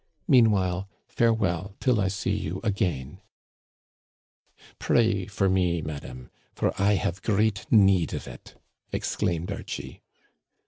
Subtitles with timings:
[0.27, 3.21] Meanwhile, farewell till I see you again!
[3.75, 4.25] *'"
[4.79, 8.55] Pray for me, madam, for I have great need of it,"
[8.91, 10.01] exclaimed Archie.